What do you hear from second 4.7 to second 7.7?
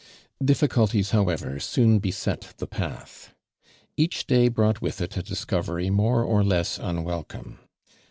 with it a tliscoveiy moru or less unwelcome.